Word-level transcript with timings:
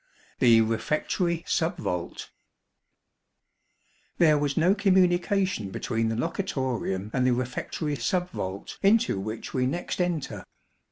The 0.39 0.61
Refectory 0.61 1.43
Sub 1.45 1.77
vault. 1.77 2.31
There 4.17 4.35
was 4.35 4.57
no 4.57 4.73
communication 4.73 5.69
between 5.69 6.09
the 6.09 6.15
locutorium 6.15 7.11
and 7.13 7.23
the 7.23 7.33
refectory 7.33 7.95
sub 7.95 8.31
vault 8.31 8.79
into 8.81 9.19
which 9.19 9.53
we 9.53 9.67
next 9.67 10.01
enter. 10.01 10.43